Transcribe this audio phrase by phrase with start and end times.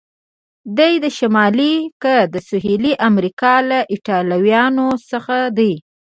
[0.77, 5.73] دی د شمالي که د سهیلي امریکا له ایټالویانو څخه دی؟